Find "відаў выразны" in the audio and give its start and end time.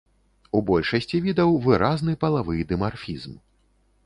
1.27-2.17